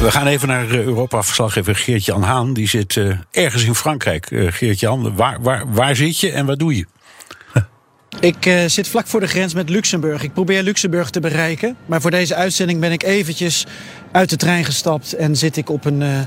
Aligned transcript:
We 0.00 0.10
gaan 0.10 0.26
even 0.26 0.48
naar 0.48 0.70
eh, 0.70 0.82
Europa-verslaggever 0.82 1.76
Geert-Jan 1.76 2.22
Haan. 2.22 2.52
Die 2.52 2.68
zit 2.68 2.96
uh, 2.96 3.16
ergens 3.30 3.64
in 3.64 3.74
Frankrijk. 3.74 4.30
Uh, 4.30 4.52
Geert-Jan, 4.52 5.16
waar, 5.16 5.42
waar, 5.42 5.72
waar 5.72 5.96
zit 5.96 6.20
je 6.20 6.30
en 6.30 6.46
wat 6.46 6.58
doe 6.58 6.76
je? 6.76 6.86
Ik 8.20 8.46
uh, 8.46 8.64
zit 8.66 8.88
vlak 8.88 9.06
voor 9.06 9.20
de 9.20 9.26
grens 9.26 9.54
met 9.54 9.68
Luxemburg. 9.68 10.22
Ik 10.22 10.32
probeer 10.32 10.62
Luxemburg 10.62 11.10
te 11.10 11.20
bereiken. 11.20 11.76
Maar 11.86 12.00
voor 12.00 12.10
deze 12.10 12.34
uitzending 12.34 12.80
ben 12.80 12.92
ik 12.92 13.02
eventjes 13.02 13.66
uit 14.12 14.30
de 14.30 14.36
trein 14.36 14.64
gestapt... 14.64 15.12
en 15.12 15.36
zit 15.36 15.56
ik 15.56 15.70
op 15.70 15.84
een 15.84 16.00
uh, 16.00 16.20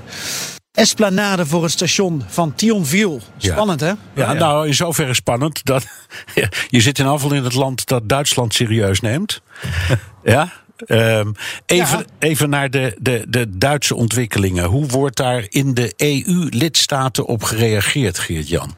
esplanade 0.71 1.45
voor 1.45 1.63
het 1.63 1.71
station 1.71 2.23
van 2.27 2.55
Thionville. 2.55 3.19
Spannend, 3.37 3.79
ja. 3.79 3.85
hè? 3.85 4.21
Ja, 4.21 4.31
ja, 4.31 4.33
nou, 4.33 4.67
in 4.67 4.73
zoverre 4.73 5.13
spannend. 5.13 5.65
Dat, 5.65 5.85
je 6.69 6.81
zit 6.81 6.99
in 6.99 7.05
afval 7.05 7.33
in 7.33 7.43
het 7.43 7.53
land 7.53 7.87
dat 7.87 8.09
Duitsland 8.09 8.53
serieus 8.53 8.99
neemt. 8.99 9.41
ja, 10.23 10.51
Um, 10.87 11.33
even, 11.65 11.97
ja. 11.97 12.05
even 12.19 12.49
naar 12.49 12.69
de, 12.69 12.97
de, 12.99 13.25
de 13.27 13.57
Duitse 13.57 13.95
ontwikkelingen. 13.95 14.65
Hoe 14.65 14.85
wordt 14.87 15.17
daar 15.17 15.45
in 15.49 15.73
de 15.73 15.93
EU-lidstaten 15.97 17.25
op 17.25 17.43
gereageerd, 17.43 18.19
Geert-Jan? 18.19 18.75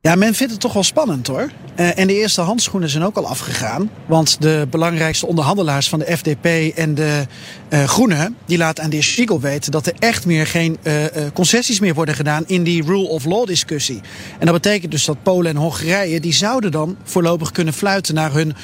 Ja, 0.00 0.14
men 0.14 0.34
vindt 0.34 0.52
het 0.52 0.60
toch 0.60 0.72
wel 0.72 0.82
spannend 0.82 1.26
hoor. 1.26 1.50
Uh, 1.76 1.98
en 1.98 2.06
de 2.06 2.14
eerste 2.14 2.40
handschoenen 2.40 2.88
zijn 2.88 3.04
ook 3.04 3.16
al 3.16 3.26
afgegaan. 3.26 3.90
Want 4.06 4.40
de 4.40 4.66
belangrijkste 4.70 5.26
onderhandelaars 5.26 5.88
van 5.88 5.98
de 5.98 6.16
FDP 6.16 6.76
en 6.76 6.94
de 6.94 7.26
uh, 7.70 7.84
Groenen... 7.84 8.36
die 8.46 8.58
laten 8.58 8.84
aan 8.84 8.90
de 8.90 9.02
Spiegel 9.02 9.40
weten 9.40 9.72
dat 9.72 9.86
er 9.86 9.92
echt 9.98 10.26
meer 10.26 10.46
geen 10.46 10.78
uh, 10.82 11.04
concessies 11.34 11.80
meer 11.80 11.94
worden 11.94 12.14
gedaan... 12.14 12.44
in 12.46 12.62
die 12.62 12.84
rule 12.84 13.08
of 13.08 13.24
law 13.24 13.46
discussie. 13.46 14.00
En 14.38 14.46
dat 14.46 14.54
betekent 14.54 14.90
dus 14.90 15.04
dat 15.04 15.22
Polen 15.22 15.50
en 15.50 15.56
Hongarije... 15.56 16.20
die 16.20 16.32
zouden 16.32 16.70
dan 16.70 16.96
voorlopig 17.04 17.52
kunnen 17.52 17.74
fluiten 17.74 18.14
naar 18.14 18.32
hun 18.32 18.54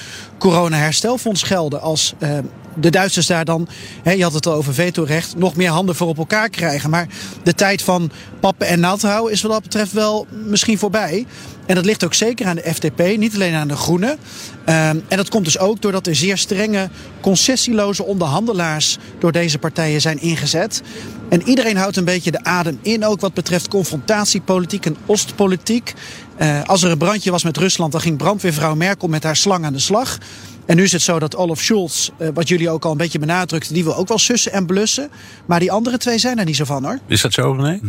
corona-herstelfonds 0.44 1.42
gelden... 1.42 1.80
als 1.80 2.14
de 2.74 2.90
Duitsers 2.90 3.26
daar 3.26 3.44
dan, 3.44 3.68
hè, 4.02 4.12
je 4.12 4.22
had 4.22 4.32
het 4.32 4.46
al 4.46 4.52
over 4.54 4.74
vetorecht, 4.74 5.36
nog 5.36 5.56
meer 5.56 5.70
handen 5.70 5.94
voor 5.94 6.08
op 6.08 6.18
elkaar 6.18 6.48
krijgen. 6.48 6.90
Maar 6.90 7.06
de 7.42 7.54
tijd 7.54 7.82
van 7.82 8.10
pappen 8.40 8.66
en 8.66 8.80
nat 8.80 9.02
houden 9.02 9.32
is 9.32 9.42
wat 9.42 9.52
dat 9.52 9.62
betreft 9.62 9.92
wel 9.92 10.26
misschien 10.30 10.78
voorbij. 10.78 11.26
En 11.66 11.74
dat 11.74 11.84
ligt 11.84 12.04
ook 12.04 12.14
zeker 12.14 12.46
aan 12.46 12.56
de 12.56 12.74
FDP, 12.74 13.16
niet 13.16 13.34
alleen 13.34 13.54
aan 13.54 13.68
de 13.68 13.76
Groenen. 13.76 14.10
Um, 14.10 14.18
en 14.66 15.04
dat 15.16 15.28
komt 15.28 15.44
dus 15.44 15.58
ook 15.58 15.82
doordat 15.82 16.06
er 16.06 16.14
zeer 16.14 16.38
strenge, 16.38 16.88
concessieloze 17.20 18.04
onderhandelaars 18.04 18.98
door 19.18 19.32
deze 19.32 19.58
partijen 19.58 20.00
zijn 20.00 20.20
ingezet. 20.20 20.82
En 21.28 21.42
iedereen 21.42 21.76
houdt 21.76 21.96
een 21.96 22.04
beetje 22.04 22.30
de 22.30 22.44
adem 22.44 22.78
in, 22.82 23.04
ook 23.04 23.20
wat 23.20 23.34
betreft 23.34 23.68
confrontatiepolitiek 23.68 24.86
en 24.86 24.96
Oostpolitiek. 25.06 25.94
Uh, 26.38 26.62
als 26.64 26.82
er 26.82 26.90
een 26.90 26.98
brandje 26.98 27.30
was 27.30 27.44
met 27.44 27.56
Rusland, 27.56 27.92
dan 27.92 28.00
ging 28.00 28.16
brandweervrouw 28.16 28.74
Merkel 28.74 29.08
met 29.08 29.22
haar 29.22 29.36
slang 29.36 29.64
aan 29.64 29.72
de 29.72 29.78
slag. 29.78 30.18
En 30.66 30.76
nu 30.76 30.82
is 30.82 30.92
het 30.92 31.02
zo 31.02 31.18
dat 31.18 31.36
Olaf 31.36 31.60
Scholz, 31.60 32.08
uh, 32.18 32.28
wat 32.34 32.48
jullie 32.48 32.70
ook 32.70 32.84
al 32.84 32.90
een 32.90 32.96
beetje 32.96 33.18
benadrukten, 33.18 33.74
die 33.74 33.84
wil 33.84 33.96
ook 33.96 34.08
wel 34.08 34.18
sussen 34.18 34.52
en 34.52 34.66
blussen. 34.66 35.10
Maar 35.46 35.60
die 35.60 35.72
andere 35.72 35.98
twee 35.98 36.18
zijn 36.18 36.38
er 36.38 36.44
niet 36.44 36.56
zo 36.56 36.64
van 36.64 36.84
hoor. 36.84 36.98
Is 37.06 37.20
dat 37.20 37.32
zo, 37.32 37.52
René? 37.52 37.80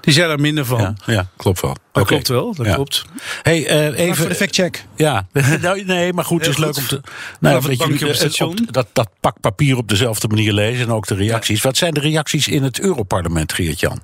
Die 0.00 0.12
zijn 0.12 0.30
er 0.30 0.40
minder 0.40 0.64
van. 0.64 0.80
Ja, 0.80 0.94
ja 1.06 1.28
klopt 1.36 1.60
wel. 1.60 1.76
Dat 1.92 2.02
okay. 2.02 2.04
klopt 2.04 2.28
wel, 2.28 2.54
dat 2.54 2.66
ja. 2.66 2.74
klopt. 2.74 3.04
Hey, 3.42 3.58
uh, 3.58 3.98
even 3.98 4.16
voor 4.16 4.28
de 4.28 4.34
factcheck. 4.34 4.84
Ja, 4.96 5.26
nou, 5.60 5.84
nee, 5.84 6.12
maar 6.12 6.24
goed, 6.24 6.40
het 6.40 6.50
is 6.50 6.56
leuk 6.56 6.76
om 6.76 6.86
te. 6.86 7.00
Nou, 7.40 7.62
weet 7.62 7.78
je, 7.78 7.84
op 7.84 8.00
het 8.00 8.16
station. 8.16 8.50
Op, 8.50 8.72
dat, 8.72 8.86
dat 8.92 9.08
pak 9.20 9.40
papier 9.40 9.76
op 9.76 9.88
dezelfde 9.88 10.28
manier 10.28 10.52
lezen 10.52 10.86
en 10.86 10.92
ook 10.92 11.06
de 11.06 11.14
reacties. 11.14 11.62
Ja. 11.62 11.68
Wat 11.68 11.76
zijn 11.76 11.94
de 11.94 12.00
reacties 12.00 12.48
in 12.48 12.62
het 12.62 12.80
Europarlement, 12.80 13.52
Geert-Jan? 13.52 14.00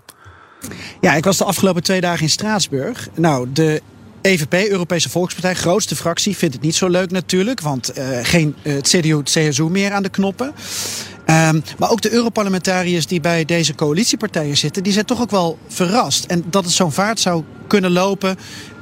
Ja, 1.00 1.14
ik 1.14 1.24
was 1.24 1.36
de 1.36 1.44
afgelopen 1.44 1.82
twee 1.82 2.00
dagen 2.00 2.22
in 2.22 2.30
Straatsburg. 2.30 3.08
Nou, 3.14 3.48
de 3.52 3.82
EVP, 4.22 4.52
Europese 4.70 5.10
Volkspartij, 5.10 5.54
grootste 5.54 5.96
fractie, 5.96 6.36
vindt 6.36 6.54
het 6.54 6.64
niet 6.64 6.74
zo 6.74 6.88
leuk 6.88 7.10
natuurlijk. 7.10 7.60
Want 7.60 7.98
uh, 7.98 8.18
geen 8.22 8.54
uh, 8.62 8.74
het 8.74 8.88
CDU, 8.88 9.16
het 9.16 9.30
CSU 9.30 9.62
meer 9.62 9.92
aan 9.92 10.02
de 10.02 10.08
knoppen. 10.08 10.46
Um, 10.46 11.62
maar 11.78 11.90
ook 11.90 12.00
de 12.00 12.12
Europarlementariërs 12.12 13.06
die 13.06 13.20
bij 13.20 13.44
deze 13.44 13.74
coalitiepartijen 13.74 14.56
zitten, 14.56 14.82
die 14.82 14.92
zijn 14.92 15.04
toch 15.04 15.20
ook 15.20 15.30
wel 15.30 15.58
verrast. 15.68 16.24
En 16.24 16.44
dat 16.46 16.64
het 16.64 16.72
zo'n 16.72 16.92
vaart 16.92 17.20
zou 17.20 17.44
kunnen 17.66 17.90
lopen. 17.90 18.38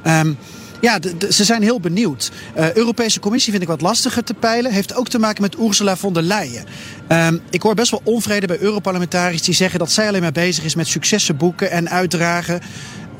Um, 0.07 0.37
ja, 0.81 0.99
ze 1.29 1.43
zijn 1.43 1.61
heel 1.61 1.79
benieuwd. 1.79 2.31
Uh, 2.57 2.73
Europese 2.73 3.19
Commissie 3.19 3.51
vind 3.51 3.63
ik 3.63 3.69
wat 3.69 3.81
lastiger 3.81 4.23
te 4.23 4.33
peilen. 4.33 4.71
Heeft 4.71 4.95
ook 4.95 5.07
te 5.07 5.19
maken 5.19 5.41
met 5.41 5.55
Ursula 5.59 5.97
von 5.97 6.13
der 6.13 6.23
Leyen. 6.23 6.65
Um, 7.09 7.41
ik 7.49 7.61
hoor 7.61 7.75
best 7.75 7.91
wel 7.91 8.01
onvrede 8.03 8.47
bij 8.47 8.59
Europarlementariërs 8.59 9.41
die 9.41 9.53
zeggen 9.53 9.79
dat 9.79 9.91
zij 9.91 10.07
alleen 10.07 10.21
maar 10.21 10.31
bezig 10.31 10.63
is 10.63 10.75
met 10.75 10.87
successen 10.87 11.37
boeken 11.37 11.71
en 11.71 11.89
uitdragen. 11.89 12.61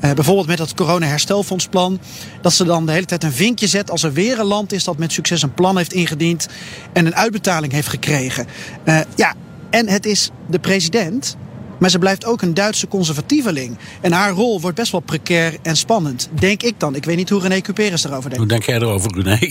Uh, 0.04 0.12
bijvoorbeeld 0.12 0.46
met 0.46 0.58
dat 0.58 0.74
corona-herstelfondsplan. 0.74 2.00
Dat 2.42 2.52
ze 2.52 2.64
dan 2.64 2.86
de 2.86 2.92
hele 2.92 3.06
tijd 3.06 3.24
een 3.24 3.32
vinkje 3.32 3.66
zet 3.66 3.90
als 3.90 4.02
er 4.02 4.12
weer 4.12 4.38
een 4.38 4.46
land 4.46 4.72
is 4.72 4.84
dat 4.84 4.98
met 4.98 5.12
succes 5.12 5.42
een 5.42 5.54
plan 5.54 5.76
heeft 5.76 5.92
ingediend 5.92 6.48
en 6.92 7.06
een 7.06 7.16
uitbetaling 7.16 7.72
heeft 7.72 7.88
gekregen. 7.88 8.46
Uh, 8.84 9.00
ja, 9.16 9.34
en 9.70 9.88
het 9.88 10.06
is 10.06 10.30
de 10.48 10.58
president. 10.58 11.36
Maar 11.80 11.90
ze 11.90 11.98
blijft 11.98 12.24
ook 12.24 12.42
een 12.42 12.54
Duitse 12.54 12.88
conservatieveling. 12.88 13.78
En 14.00 14.12
haar 14.12 14.32
rol 14.32 14.60
wordt 14.60 14.76
best 14.76 14.92
wel 14.92 15.00
precair 15.00 15.56
en 15.62 15.76
spannend. 15.76 16.28
Denk 16.32 16.62
ik 16.62 16.74
dan. 16.80 16.94
Ik 16.94 17.04
weet 17.04 17.16
niet 17.16 17.30
hoe 17.30 17.40
René 17.40 17.60
Cuperus 17.60 18.04
erover 18.04 18.22
denkt. 18.22 18.36
Hoe 18.36 18.46
denk 18.46 18.64
jij 18.64 18.76
erover, 18.76 19.22
René? 19.22 19.50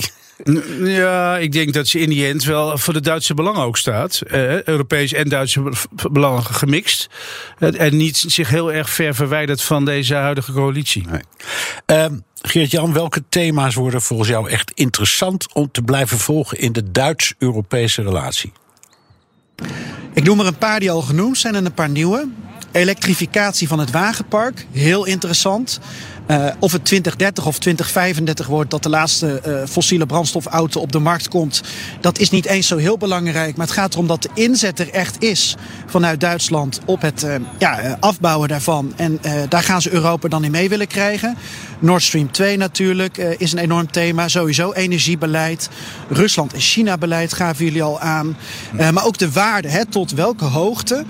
Ja, 0.84 1.38
ik 1.38 1.52
denk 1.52 1.74
dat 1.74 1.88
ze 1.88 2.00
in 2.00 2.10
die 2.10 2.28
end 2.28 2.44
wel 2.44 2.78
voor 2.78 2.94
de 2.94 3.02
Duitse 3.02 3.34
belangen 3.34 3.62
ook 3.62 3.78
staat. 3.78 4.22
Uh, 4.28 4.64
Europees 4.64 5.14
en 5.14 5.30
Duitse 5.30 5.72
belangen 6.12 6.44
gemixt. 6.44 7.10
En 7.60 7.98
niet 7.98 8.18
zich 8.18 8.50
heel 8.50 8.72
erg 8.72 8.90
ver 8.90 9.16
verwijderd 9.16 9.62
van 9.62 9.86
deze 9.86 10.16
huidige 10.16 10.52
coalitie. 10.52 11.08
Nee. 11.08 11.22
Uh, 12.12 12.18
Geert-Jan, 12.42 12.94
welke 12.94 13.24
thema's 13.30 13.76
worden 13.76 14.02
volgens 14.02 14.30
jou 14.30 14.50
echt 14.50 14.72
interessant 14.72 15.54
om 15.54 15.72
te 15.72 15.82
blijven 15.82 16.18
volgen 16.18 16.60
in 16.60 16.72
de 16.72 16.92
Duits-Europese 16.92 18.02
relatie? 18.02 18.52
Ik 20.20 20.26
noem 20.26 20.40
er 20.40 20.46
een 20.46 20.58
paar 20.58 20.80
die 20.80 20.92
al 20.92 21.02
genoemd 21.02 21.38
zijn 21.38 21.56
en 21.56 21.66
een 21.66 21.74
paar 21.74 21.90
nieuwe. 21.90 22.28
Elektrificatie 22.72 23.68
van 23.68 23.80
het 23.80 23.92
wagenpark, 23.92 24.66
heel 24.72 25.06
interessant. 25.06 25.80
Uh, 26.32 26.48
of 26.60 26.72
het 26.72 26.86
2030 26.86 27.46
of 27.46 27.60
2035 27.60 28.48
wordt 28.48 28.72
dat 28.72 28.84
de 28.84 28.90
laatste 28.90 29.42
uh, 29.48 29.62
fossiele 29.70 30.06
brandstofauto 30.06 30.80
op 30.80 30.92
de 30.92 31.00
markt 31.00 31.28
komt, 31.28 31.62
dat 32.02 32.20
is 32.20 32.30
niet 32.30 32.46
eens 32.46 32.68
zo 32.68 32.78
heel 32.78 32.98
belangrijk. 32.98 33.58
Maar 33.58 33.66
het 33.66 33.76
gaat 33.76 33.94
erom 33.94 34.08
dat 34.08 34.22
de 34.22 34.30
inzet 34.34 34.80
er 34.80 34.90
echt 34.90 35.24
is 35.24 35.56
vanuit 35.86 36.20
Duitsland 36.20 36.80
op 36.86 37.02
het 37.02 37.24
uh, 37.24 37.36
ja, 37.58 37.98
afbouwen 38.00 38.48
daarvan. 38.48 38.94
En 38.96 39.20
daar 39.50 39.64
gaan 39.64 39.82
ze 39.82 39.92
Europa 39.92 40.28
dan 40.28 40.44
in 40.44 40.52
mee 40.52 40.70
willen 40.70 40.88
krijgen. 40.88 41.38
Nord 41.80 42.04
Stream 42.04 42.32
2 42.32 42.58
natuurlijk 42.58 43.18
is 43.18 43.52
een 43.52 43.58
enorm 43.58 43.92
thema. 43.92 44.28
Sowieso 44.28 44.72
energiebeleid. 44.72 45.70
Rusland- 46.10 46.54
en 46.54 46.60
China-beleid 46.60 47.34
gaven 47.34 47.66
jullie 47.66 47.84
al 47.84 48.00
aan. 48.00 48.38
maar 48.72 49.06
ook 49.06 49.18
de 49.18 49.32
waarde, 49.32 49.68
hè, 49.68 49.86
tot 49.86 50.12
welke 50.12 50.46
hoogte 50.46 51.06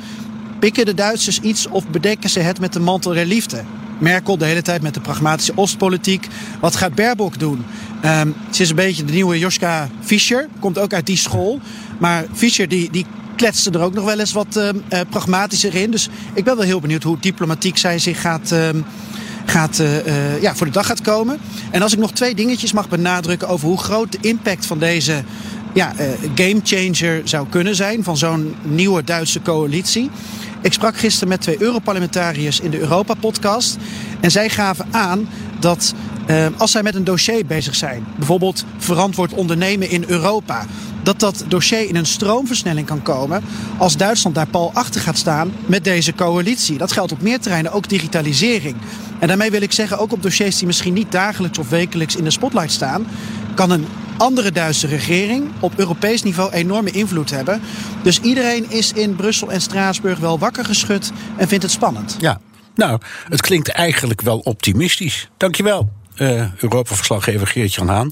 pikken 0.59 0.85
de 0.85 0.93
Duitsers 0.93 1.39
iets 1.39 1.67
of 1.67 1.87
bedekken 1.87 2.29
ze 2.29 2.39
het 2.39 2.59
met 2.59 2.73
de 2.73 2.79
mantel 2.79 3.13
der 3.13 3.25
liefde? 3.25 3.63
Merkel 3.99 4.37
de 4.37 4.45
hele 4.45 4.61
tijd 4.61 4.81
met 4.81 4.93
de 4.93 4.99
pragmatische 4.99 5.51
Oostpolitiek. 5.55 6.27
Wat 6.59 6.75
gaat 6.75 6.95
Baerbock 6.95 7.39
doen? 7.39 7.65
Um, 8.05 8.35
ze 8.51 8.61
is 8.61 8.69
een 8.69 8.75
beetje 8.75 9.05
de 9.05 9.13
nieuwe 9.13 9.39
Joschka 9.39 9.89
Fischer. 10.01 10.47
Komt 10.59 10.77
ook 10.77 10.93
uit 10.93 11.05
die 11.05 11.17
school. 11.17 11.59
Maar 11.97 12.25
Fischer 12.33 12.67
die, 12.67 12.91
die 12.91 13.05
kletste 13.35 13.71
er 13.71 13.81
ook 13.81 13.93
nog 13.93 14.05
wel 14.05 14.19
eens 14.19 14.31
wat 14.31 14.57
uh, 14.57 14.99
pragmatischer 15.09 15.75
in. 15.75 15.91
Dus 15.91 16.09
ik 16.33 16.43
ben 16.43 16.55
wel 16.55 16.65
heel 16.65 16.79
benieuwd 16.79 17.03
hoe 17.03 17.17
diplomatiek 17.19 17.77
zij 17.77 17.99
zich 17.99 18.21
gaat... 18.21 18.51
Uh, 18.51 18.69
gaat, 19.45 19.79
uh, 19.79 20.41
ja, 20.41 20.55
voor 20.55 20.65
de 20.65 20.71
dag 20.71 20.85
gaat 20.85 21.01
komen. 21.01 21.37
En 21.71 21.81
als 21.81 21.93
ik 21.93 21.99
nog 21.99 22.11
twee 22.11 22.35
dingetjes 22.35 22.73
mag 22.73 22.89
benadrukken 22.89 23.47
over 23.47 23.67
hoe 23.67 23.77
groot 23.77 24.11
de 24.11 24.17
impact 24.21 24.65
van 24.65 24.79
deze 24.79 25.23
ja, 25.73 25.93
uh, 25.99 26.07
gamechanger 26.35 27.21
zou 27.23 27.47
kunnen 27.49 27.75
zijn 27.75 28.03
van 28.03 28.17
zo'n 28.17 28.55
nieuwe 28.61 29.03
Duitse 29.03 29.41
coalitie. 29.41 30.09
Ik 30.61 30.73
sprak 30.73 30.97
gisteren 30.97 31.27
met 31.27 31.41
twee 31.41 31.61
Europarlementariërs 31.61 32.59
in 32.59 32.71
de 32.71 32.79
Europa-podcast. 32.79 33.77
En 34.19 34.31
zij 34.31 34.49
gaven 34.49 34.87
aan 34.91 35.29
dat 35.59 35.93
uh, 36.29 36.45
als 36.57 36.71
zij 36.71 36.83
met 36.83 36.95
een 36.95 37.03
dossier 37.03 37.45
bezig 37.45 37.75
zijn, 37.75 38.05
bijvoorbeeld 38.15 38.65
verantwoord 38.77 39.33
ondernemen 39.33 39.89
in 39.89 40.03
Europa, 40.07 40.65
dat 41.03 41.19
dat 41.19 41.43
dossier 41.47 41.87
in 41.87 41.95
een 41.95 42.05
stroomversnelling 42.05 42.87
kan 42.87 43.01
komen 43.01 43.43
als 43.77 43.97
Duitsland 43.97 44.35
daar 44.35 44.47
pal 44.47 44.71
achter 44.73 45.01
gaat 45.01 45.17
staan 45.17 45.51
met 45.65 45.83
deze 45.83 46.13
coalitie. 46.13 46.77
Dat 46.77 46.91
geldt 46.91 47.11
op 47.11 47.21
meer 47.21 47.39
terreinen, 47.39 47.71
ook 47.71 47.89
digitalisering. 47.89 48.75
En 49.19 49.27
daarmee 49.27 49.51
wil 49.51 49.61
ik 49.61 49.71
zeggen, 49.71 49.99
ook 49.99 50.11
op 50.11 50.23
dossiers 50.23 50.57
die 50.57 50.67
misschien 50.67 50.93
niet 50.93 51.11
dagelijks 51.11 51.57
of 51.57 51.69
wekelijks 51.69 52.15
in 52.15 52.23
de 52.23 52.31
spotlight 52.31 52.71
staan, 52.71 53.07
kan 53.55 53.71
een 53.71 53.85
andere 54.19 54.51
Duitse 54.51 54.87
regering 54.87 55.51
op 55.59 55.73
Europees 55.75 56.23
niveau 56.23 56.51
enorme 56.51 56.91
invloed 56.91 57.29
hebben. 57.29 57.61
Dus 58.03 58.19
iedereen 58.19 58.71
is 58.71 58.93
in 58.93 59.15
Brussel 59.15 59.51
en 59.51 59.61
Straatsburg 59.61 60.19
wel 60.19 60.39
wakker 60.39 60.65
geschud 60.65 61.11
en 61.37 61.47
vindt 61.47 61.63
het 61.63 61.73
spannend. 61.73 62.15
Ja, 62.19 62.39
nou, 62.75 62.99
het 63.29 63.41
klinkt 63.41 63.69
eigenlijk 63.69 64.21
wel 64.21 64.39
optimistisch. 64.39 65.29
Dankjewel. 65.37 65.89
uh, 66.17 66.53
Europa-verslaggever 66.57 67.47
Geert-Jan 67.47 67.87
Haan. 67.87 68.11